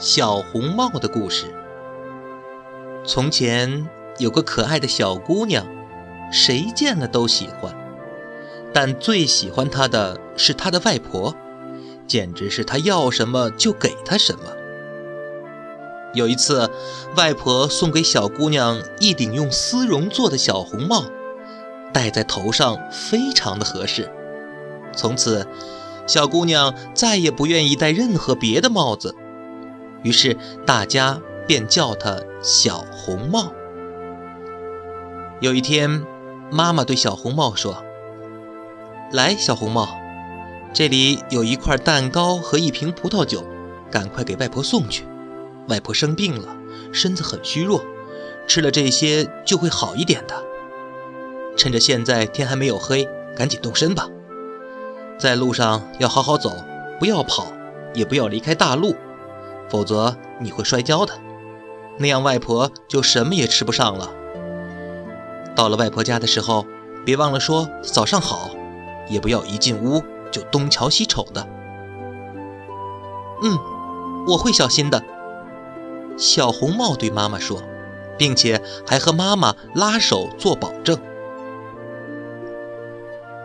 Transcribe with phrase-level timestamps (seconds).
[0.00, 1.44] 小红帽的故事。
[3.04, 5.66] 从前有个可爱的小姑娘，
[6.32, 7.76] 谁见了都喜欢，
[8.72, 11.34] 但最喜欢她的是她的外婆，
[12.06, 14.40] 简直是她要什么就给她什么。
[16.14, 16.70] 有一次，
[17.14, 21.04] 外婆送给小姑娘一顶用丝绒做的小红帽，
[21.92, 24.10] 戴在头上非常的合适。
[24.96, 25.46] 从此，
[26.06, 29.14] 小姑娘再也不愿意戴任何别的帽子。
[30.02, 30.36] 于是
[30.66, 33.52] 大家便叫她小红帽。
[35.40, 36.04] 有一天，
[36.50, 37.82] 妈妈对小红帽说
[39.12, 39.88] ：“来，小红帽，
[40.72, 43.44] 这里有一块蛋糕和一瓶葡萄酒，
[43.90, 45.04] 赶快给外婆送去。
[45.68, 46.56] 外婆生病了，
[46.92, 47.82] 身子很虚弱，
[48.46, 50.34] 吃了这些就会好一点的。
[51.56, 54.08] 趁着现在天还没有黑，赶紧动身吧。
[55.18, 56.52] 在路上要好好走，
[56.98, 57.46] 不要跑，
[57.94, 58.94] 也不要离开大路。”
[59.70, 61.14] 否则你会摔跤的，
[61.98, 64.10] 那样外婆就什么也吃不上了。
[65.54, 66.66] 到了外婆家的时候，
[67.04, 68.50] 别忘了说早上好，
[69.08, 71.46] 也不要一进屋就东瞧西瞅的。
[73.42, 73.58] 嗯，
[74.26, 75.02] 我会小心的。
[76.16, 77.62] 小红帽对妈妈说，
[78.18, 80.98] 并且还和妈妈拉手做保证。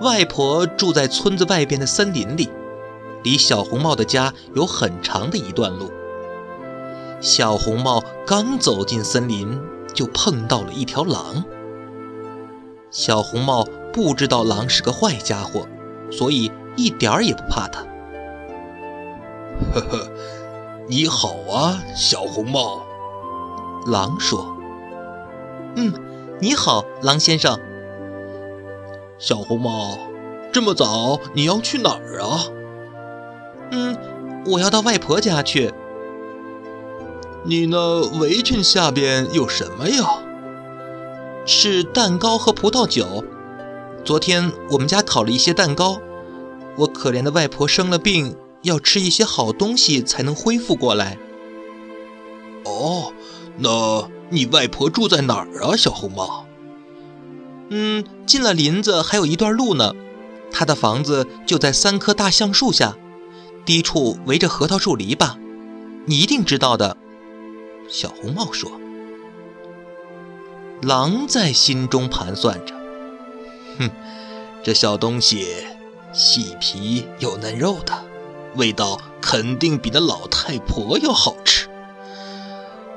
[0.00, 2.48] 外婆住在村子外边的森林里，
[3.22, 5.92] 离小红帽的家有很长的一段路。
[7.22, 9.56] 小红帽刚走进森林，
[9.94, 11.44] 就碰到了一条狼。
[12.90, 15.68] 小红帽不知道狼是个坏家伙，
[16.10, 17.82] 所以一点儿也不怕它。
[19.72, 20.08] 呵呵，
[20.88, 22.82] 你好啊，小红帽。
[23.86, 24.56] 狼说
[25.76, 25.94] ：“嗯，
[26.40, 27.56] 你好，狼先生。”
[29.16, 29.96] 小红帽，
[30.52, 32.46] 这么早你要去哪儿啊？
[33.70, 33.96] 嗯，
[34.46, 35.72] 我要到外婆家去。
[37.44, 40.04] 你那围裙下边有什么呀？
[41.44, 43.24] 是蛋糕和葡萄酒。
[44.04, 46.00] 昨天我们家烤了一些蛋糕。
[46.76, 51.18] 我可怜的外婆生了病，要吃一些好东西才能恢复过来。
[52.64, 53.12] 哦，
[53.58, 56.46] 那你外婆住在哪儿啊，小红帽？
[57.70, 59.92] 嗯，进了林子还有一段路呢。
[60.52, 62.96] 她的房子就在三棵大橡树下，
[63.64, 65.34] 低处围着核桃树篱笆，
[66.06, 66.96] 你一定知道的。
[67.92, 68.72] 小红帽说
[70.80, 72.74] ：“狼在心中盘算着，
[73.78, 73.90] 哼，
[74.62, 75.66] 这小东西
[76.10, 77.92] 细皮又嫩肉的，
[78.56, 81.68] 味道肯定比那老太婆要好吃。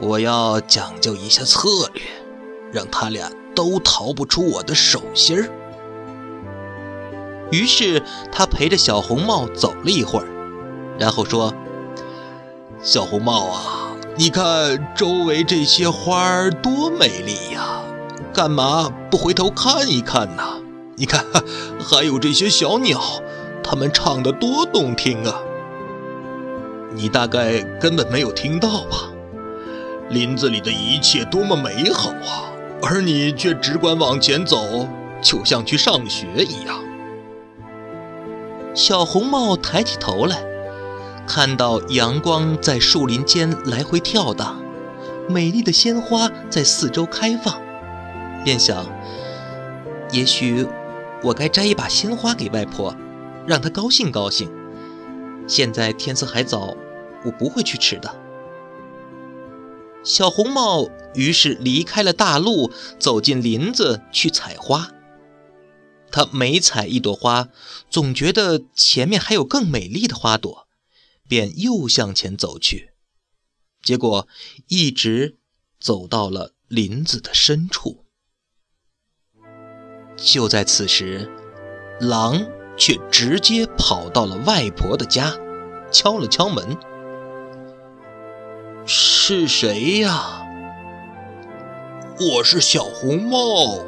[0.00, 2.02] 我要讲究一下策略，
[2.72, 5.50] 让他俩都逃不出我的手心儿。”
[7.52, 10.26] 于是他陪着小红帽走了一会儿，
[10.98, 11.52] 然后说
[12.80, 13.84] ：“小红帽啊。”
[14.18, 17.80] 你看周围这些花儿多美丽呀，
[18.34, 20.42] 干嘛不回头看一看呢？
[20.96, 21.24] 你看，
[21.78, 23.00] 还有这些小鸟，
[23.62, 25.32] 它们唱得多动听啊！
[26.96, 29.08] 你大概根本没有听到吧？
[30.10, 32.50] 林子里的一切多么美好啊，
[32.82, 34.88] 而你却只管往前走，
[35.22, 36.82] 就像去上学一样。
[38.74, 40.47] 小红帽抬起头来。
[41.28, 44.58] 看到阳光在树林间来回跳荡，
[45.28, 47.60] 美丽的鲜花在四周开放，
[48.42, 48.86] 便想：
[50.10, 50.66] 也许
[51.22, 52.96] 我该摘一把鲜花给外婆，
[53.46, 54.50] 让她高兴高兴。
[55.46, 56.74] 现在天色还早，
[57.26, 58.16] 我不会去迟的。
[60.02, 64.88] 小红帽于是离开了大路，走进林子去采花。
[66.10, 67.48] 他每采一朵花，
[67.90, 70.67] 总觉得前面还有更美丽的花朵。
[71.28, 72.92] 便又向前走去，
[73.82, 74.26] 结果
[74.66, 75.38] 一直
[75.78, 78.06] 走到了林子的深处。
[80.16, 81.30] 就在此时，
[82.00, 82.44] 狼
[82.76, 85.36] 却直接跑到了外婆的家，
[85.92, 86.76] 敲了敲门
[88.84, 90.44] ：“是谁呀
[92.18, 93.84] ？”“我是小红帽。”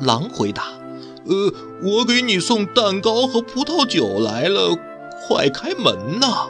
[0.00, 0.78] 狼回答。
[1.26, 1.52] “呃，
[1.82, 4.78] 我给你送蛋糕和葡萄酒来了。”
[5.26, 6.48] 快开门呐！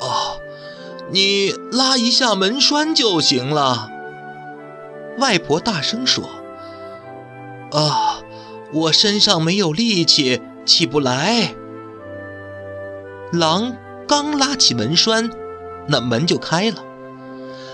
[0.00, 0.38] 啊，
[1.10, 3.90] 你拉一下门栓就行了。
[5.18, 6.28] 外婆大声说
[7.72, 8.20] ：“啊，
[8.72, 11.54] 我身上没有力气，起不来。”
[13.32, 13.74] 狼
[14.06, 15.30] 刚拉起门栓，
[15.88, 16.84] 那门就开了。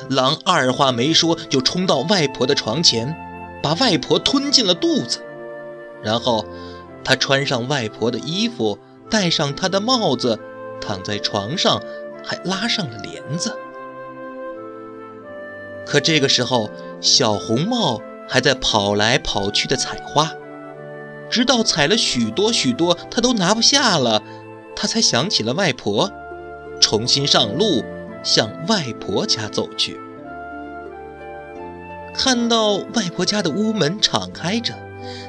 [0.09, 3.15] 狼二话没说，就冲到外婆的床前，
[3.63, 5.19] 把外婆吞进了肚子。
[6.03, 6.45] 然后，
[7.05, 8.79] 他穿上外婆的衣服。
[9.13, 10.39] 戴上他的帽子，
[10.81, 11.83] 躺在床上，
[12.25, 13.55] 还拉上了帘子。
[15.85, 16.71] 可这个时候，
[17.03, 20.33] 小红帽还在跑来跑去的采花，
[21.29, 24.23] 直到采了许多许多，他都拿不下了，
[24.75, 26.11] 他才想起了外婆，
[26.81, 27.85] 重新上路，
[28.23, 30.01] 向外婆家走去。
[32.15, 34.73] 看到外婆家的屋门敞开着，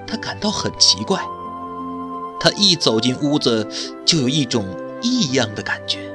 [0.07, 1.19] 他感到很奇怪。
[2.43, 3.65] 他一走进屋子，
[4.03, 4.65] 就有一种
[5.01, 6.13] 异样的感觉，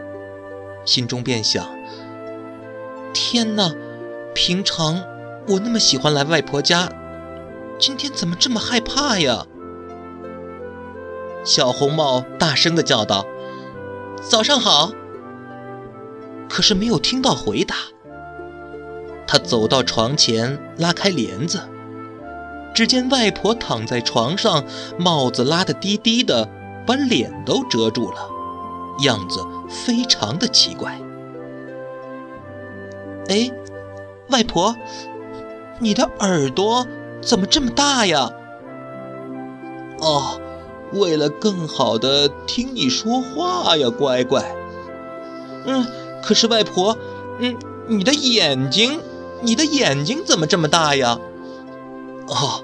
[0.85, 1.67] 心中便想：
[3.15, 3.75] 天哪！
[4.35, 5.03] 平常
[5.49, 6.93] 我那么喜欢来外婆家，
[7.79, 9.47] 今天怎么这么害怕呀？
[11.45, 13.25] 小红帽大声地叫道
[14.21, 14.93] ：“早上好！”
[16.47, 17.75] 可是没有听到回答。
[19.27, 21.63] 他走到床前，拉开帘子，
[22.79, 24.63] 只见外婆躺在床上，
[24.97, 26.49] 帽子拉得低低的，
[26.87, 28.19] 把脸都遮住了，
[29.03, 30.97] 样子非常的奇怪。
[33.27, 33.51] 哎。
[34.29, 34.77] 外婆，
[35.81, 36.87] 你的耳朵
[37.21, 38.31] 怎么这么大呀？
[39.99, 40.41] 哦，
[40.93, 44.45] 为了更好的听你说话呀，乖乖。
[45.67, 45.85] 嗯，
[46.23, 46.97] 可是外婆，
[47.41, 47.57] 嗯，
[47.89, 49.01] 你的眼睛，
[49.43, 51.19] 你的眼睛怎么这么大呀？
[52.29, 52.63] 哦，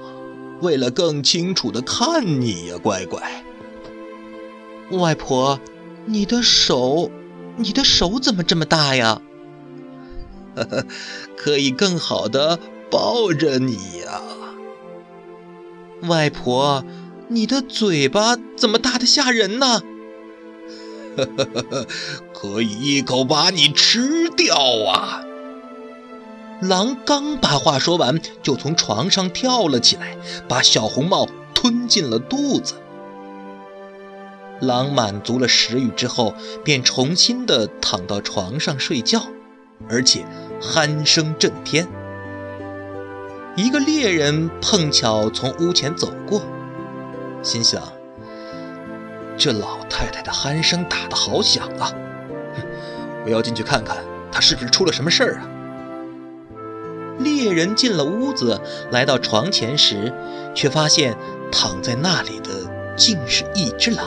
[0.61, 3.43] 为了更清楚的看你呀，乖乖。
[4.91, 5.59] 外婆，
[6.05, 7.11] 你的手，
[7.57, 9.21] 你的手怎么这么大呀？
[10.55, 10.85] 呵呵，
[11.35, 12.59] 可以更好的
[12.89, 13.75] 抱着你
[14.05, 14.21] 呀，
[16.03, 16.85] 外婆，
[17.27, 19.81] 你的嘴巴怎么大的吓人呢？
[21.17, 21.87] 呵呵呵呵，
[22.33, 24.55] 可以一口把你吃掉
[24.87, 25.24] 啊！
[26.61, 30.17] 狼刚把话说完，就从床上跳了起来，
[30.47, 32.75] 把小红帽吞进了肚子。
[34.61, 39.21] 狼满足了食欲之后，便重新的躺到床上睡觉，
[39.89, 40.25] 而且。
[40.61, 41.85] 鼾声震天，
[43.57, 46.41] 一个猎人碰巧从屋前走过，
[47.43, 47.83] 心想：
[49.37, 51.93] 这老太太的鼾声打得好响啊！
[53.25, 53.97] 我要进去看看，
[54.31, 55.49] 她是不是出了什么事儿啊？
[57.35, 58.61] 猎人进了屋子，
[58.91, 60.13] 来到床前时，
[60.55, 61.15] 却发现
[61.51, 62.49] 躺在那里的
[62.95, 64.05] 竟是一只狼。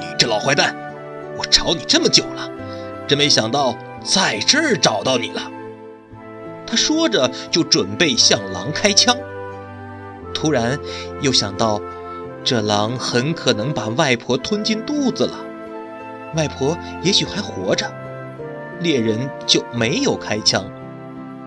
[0.00, 0.74] 你这老坏蛋，
[1.38, 2.50] 我找你这么久了。
[3.06, 5.40] 真没想到在这儿找到你了。
[6.66, 9.16] 他说着就准备向狼开枪，
[10.34, 10.78] 突然
[11.20, 11.80] 又想到，
[12.42, 15.34] 这狼很可能把外婆吞进肚子了，
[16.34, 17.90] 外婆也许还活着。
[18.80, 20.64] 猎人就没有开枪，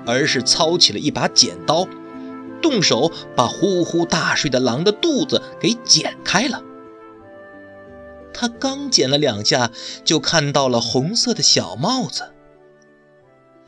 [0.06, 1.88] 而是操起了一把剪刀，
[2.62, 6.64] 动手把呼呼大睡的狼的肚子给剪开了。
[8.34, 9.72] 他刚剪了两下，
[10.04, 12.34] 就看到了红色的小帽子。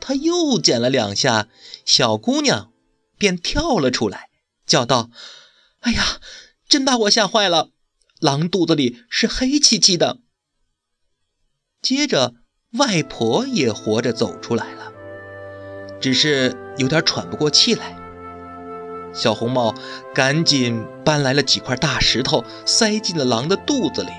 [0.00, 1.48] 他又剪了两下，
[1.84, 2.72] 小姑娘
[3.18, 4.28] 便跳了出来，
[4.66, 5.10] 叫道
[5.80, 6.20] ：“哎呀，
[6.68, 7.70] 真把我吓坏了！
[8.20, 10.18] 狼肚子里是黑漆漆的。”
[11.82, 12.34] 接着，
[12.78, 14.92] 外婆也活着走出来了，
[16.00, 17.96] 只是有点喘不过气来。
[19.12, 19.74] 小红帽
[20.14, 24.10] 赶紧搬来了几块大石头，塞进了狼的肚子里。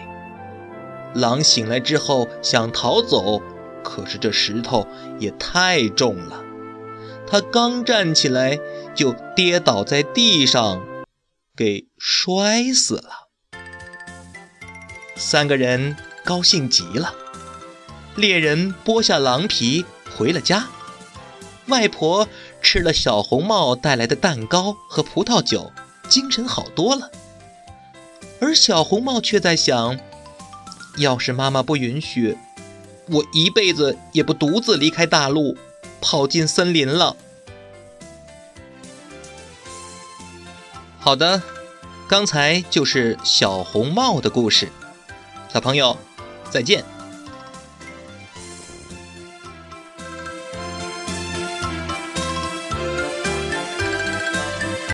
[1.14, 3.42] 狼醒来之后想逃走，
[3.84, 4.88] 可是这石头
[5.20, 6.44] 也太重了，
[7.28, 8.60] 他刚站起来
[8.96, 10.82] 就跌倒在地上，
[11.56, 13.28] 给摔死了。
[15.16, 17.14] 三个人高兴极了，
[18.18, 19.86] 猎人剥下狼皮
[20.18, 20.68] 回了家，
[21.68, 22.28] 外婆
[22.64, 25.72] 吃了小红帽带来的蛋糕和葡萄酒，
[26.10, 27.12] 精神好多了，
[28.42, 30.00] 而小红帽却在想。
[30.98, 32.36] 要是妈妈不允许，
[33.06, 35.56] 我一辈子也不独自离开大陆，
[36.02, 37.16] 跑进森林了。
[40.98, 41.44] 好的，
[42.08, 44.70] 刚才就是小红帽的故事，
[45.54, 45.96] 小朋友，
[46.50, 46.84] 再见。